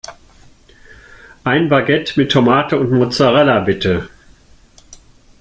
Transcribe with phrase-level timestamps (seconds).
[1.43, 4.09] Ein Baguette mit Tomate und Mozzarella, bitte!